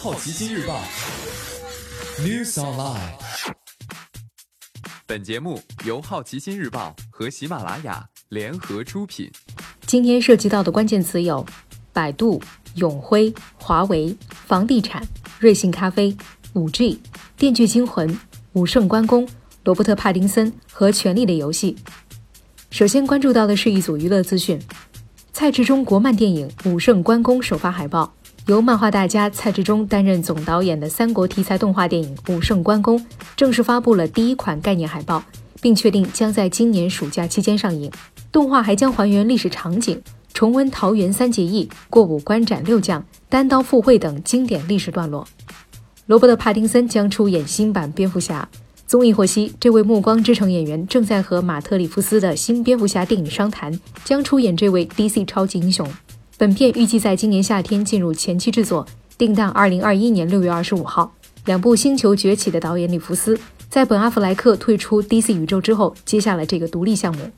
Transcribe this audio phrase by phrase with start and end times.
[0.00, 0.80] 好奇心日报
[2.20, 3.14] News Online。
[5.06, 9.28] 本节目由好奇心日报和喜马拉雅联合出品。
[9.86, 11.44] 今天涉及到的关键词有：
[11.92, 12.40] 百度、
[12.76, 14.16] 永辉、华为、
[14.46, 15.02] 房地产、
[15.40, 16.16] 瑞幸咖啡、
[16.52, 17.00] 五 G、
[17.36, 18.16] 电锯惊魂、
[18.52, 19.28] 武圣关公、
[19.64, 21.76] 罗伯特·帕丁森和《权力的游戏》。
[22.70, 24.60] 首先关注到的是一组娱乐资讯：
[25.32, 28.14] 蔡志忠国漫电影《武圣关公》首发海报，
[28.48, 32.98] 由漫画大家蔡志忠担任总导演的三国题材动画电影《武圣关公》
[33.36, 35.22] 正式发布了第一款概念海报，
[35.60, 37.92] 并确定将在今年暑假期间上映。
[38.32, 40.00] 动画还将还原历史场景，
[40.32, 45.28] 重温桃园三结义、过五关斩六将、单刀赴会等经典历史段落。
[46.06, 48.48] 罗伯特·帕丁森将出演新版蝙蝠侠。
[48.86, 55.86] 综艺获悉，这位《暮光之城》演员正在和马特·里夫斯的新蝙蝠侠电影商谈，将出演这位 DC 超级英雄。
[56.38, 58.86] 本片预计在今年夏天进入前期制作，
[59.18, 61.12] 定档2021年6月25号。
[61.46, 63.36] 两部《星球崛起》的导演里弗斯，
[63.68, 67.28] 在本·阿弗莱克退出 DC 宇宙之后，接下了这个独立项目。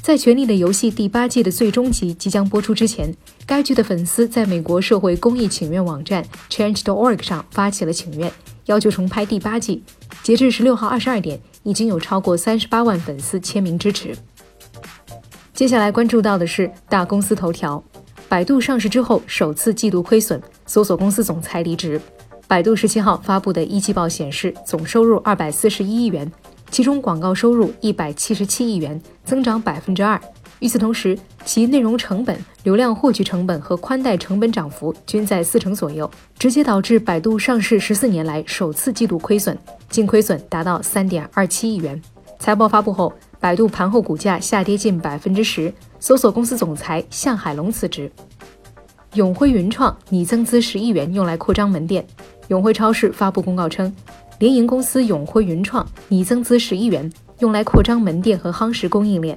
[0.00, 3.14] 在《权力的游戏》第八季的最终集即将播出之前，
[3.46, 8.32] 该剧的粉丝在美国社会公益请愿网站 Change.org 上发起了请愿，
[8.66, 9.80] 要求重拍第八季。
[10.24, 14.16] 截至十六号二十二点，已经有超过三十八万粉丝签名支持。
[15.62, 17.80] 接下来关注到的是大公司头条：
[18.28, 22.00] 百度上市之后首次季度亏损，搜索公司总裁离职。
[22.48, 26.28] 百度十七号发布的一季报显示，总收入二百四十一亿元，
[26.72, 30.20] 其中广告收入一百七十七亿元，增长百分之二。
[30.58, 39.56] 与此同时，其内容成本、流量获取成本和宽带成本涨幅均在四成左右，直接导致百度上市十四年来首次季度亏损，
[39.88, 42.02] 净亏损达到三点二七亿元。
[42.40, 48.08] 财报发布后，百度盘后股价下跌近百分之十，搜索公司总裁向海龙辞职。
[49.14, 52.06] 永辉云创拟增资十亿元用来扩张门店。
[52.46, 53.92] 永辉超市发布公告称，
[54.38, 59.36] 联营公司永辉云创拟增资十亿元用来扩张门店和夯实供应链。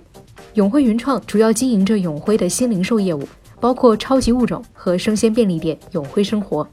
[0.54, 3.28] 永辉云创主要经营着永辉的新零售业务，
[3.60, 6.68] 包括超级物种和生鲜便利店永辉生活。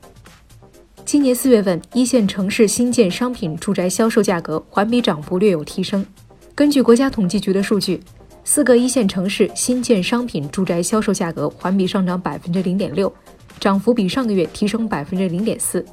[1.07, 6.05] 今年四月份，一线城市新建商品住宅销售价格环比涨幅略有提升。
[6.63, 8.01] 根据国家统计局的数据，
[8.45, 13.13] 四个一线城市新建商品住宅销售价格环比上涨百分之零点六，
[13.59, 15.85] 涨幅比上个月提升百分之零点四。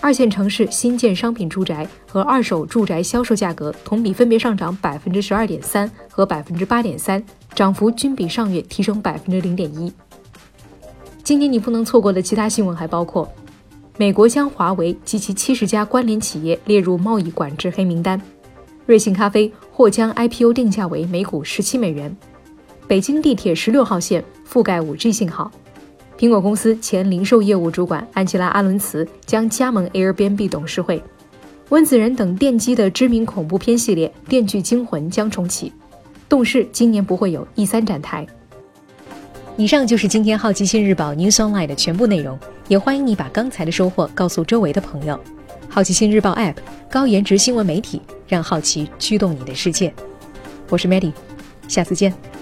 [0.00, 7.22] 二线城市新建商品住宅和二手住宅销售价格同比分别上涨百分之十二点三和百分之八点三，
[7.54, 9.92] 涨幅均比上月提升百分之零点一。
[11.22, 13.30] 今年你不能错过的其他新闻还包括：
[13.98, 18.18] 美国将华为及其七十家关联企业列入贸易管制黑名单；
[18.86, 22.10] 瑞幸咖啡或将 IPO 定价为每股十七美元；
[22.86, 25.50] 北京地铁十六号线覆盖五 G 信号。
[26.18, 31.02] 苹果公司前零售业务主管安吉拉·阿伦茨将加盟 Airbnb 董事会。
[31.70, 35.72] 温子仁等奠基的知名恐怖片系列《电锯惊魂》将重启。
[36.28, 38.26] 动视今年不会有 E 三展台。
[39.56, 45.18] 以上就是今天好奇心日报 News Online 的全部内容，也欢迎你把刚才的收获告诉周围的朋友。
[45.68, 46.56] 好奇心日报 App
[46.90, 49.92] 高颜值新闻媒体，让好奇驱动你的世界。
[50.70, 51.12] 我是 Maddie，
[51.68, 52.33] 下次见。